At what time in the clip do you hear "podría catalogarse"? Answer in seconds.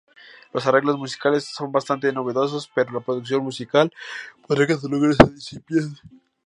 4.47-5.25